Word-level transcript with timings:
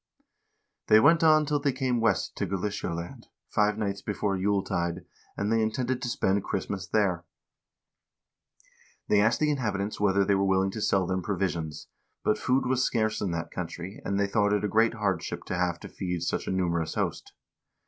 "They 0.87 0.99
went 0.99 1.23
on 1.23 1.45
till 1.45 1.59
they 1.59 1.71
came 1.71 2.01
west 2.01 2.35
to 2.37 2.47
Galicialand, 2.47 3.27
five 3.47 3.77
nights 3.77 4.01
before 4.01 4.35
Jule 4.35 4.63
tide, 4.63 5.05
and 5.37 5.51
they 5.51 5.61
intended 5.61 6.01
to 6.01 6.07
spend 6.09 6.43
Christmas 6.43 6.87
there. 6.87 7.23
They 9.09 9.21
asked 9.21 9.39
the 9.39 9.51
inhabitants 9.51 9.99
whether 9.99 10.25
they 10.25 10.33
were 10.33 10.43
willing 10.43 10.71
to 10.71 10.81
sell 10.81 11.05
them 11.05 11.21
provisions; 11.21 11.87
but 12.23 12.39
food 12.39 12.65
was 12.65 12.83
scarce 12.83 13.21
in 13.21 13.29
that 13.33 13.51
country, 13.51 14.01
and 14.03 14.19
they 14.19 14.25
thought 14.25 14.53
it 14.53 14.65
a 14.65 14.67
great 14.67 14.95
hard 14.95 15.21
ship 15.21 15.43
to 15.43 15.55
have 15.55 15.79
to 15.81 15.87
feed 15.87 16.23
such 16.23 16.47
a 16.47 16.51
numerous 16.51 16.95
host. 16.95 17.33